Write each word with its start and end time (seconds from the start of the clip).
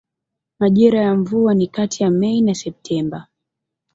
Majira 0.59 1.01
ya 1.01 1.15
mvua 1.15 1.53
ni 1.53 1.67
kati 1.67 2.03
ya 2.03 2.09
Mei 2.09 2.41
na 2.41 2.53
Septemba. 2.55 3.27